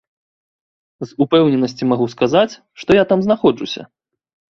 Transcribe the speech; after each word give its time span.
З 1.09 1.19
упэўненасцю 1.25 1.83
магу 1.91 2.07
сказаць, 2.13 2.53
што 2.85 2.97
я 3.01 3.05
там 3.13 3.19
знаходжуся. 3.27 3.81